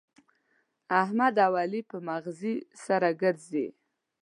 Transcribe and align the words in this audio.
احمد 1.01 1.35
او 1.45 1.53
علي 1.61 1.81
په 1.89 1.97
مغزي 2.07 2.55
سره 2.85 3.09
ګرزي. 3.21 3.67